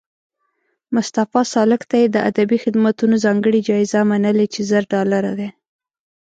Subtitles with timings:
[0.95, 5.49] مصطفی سالک ته یې د ادبي خدماتو ځانګړې جایزه منلې چې زر ډالره دي